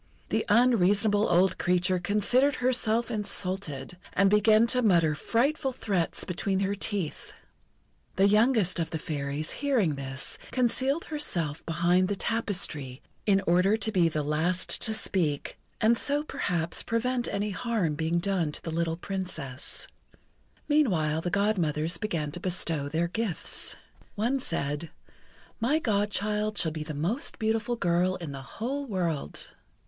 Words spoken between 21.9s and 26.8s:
began to bestow their gifts. One said: "My Godchild shall